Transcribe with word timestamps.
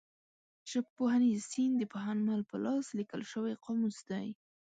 ژبپوهنیز 0.71 1.41
سیند 1.51 1.75
د 1.79 1.83
پوهنمل 1.93 2.41
په 2.49 2.55
لاس 2.65 2.85
لیکل 2.97 3.21
شوی 3.31 3.53
قاموس 3.63 3.97
دی. 4.09 4.27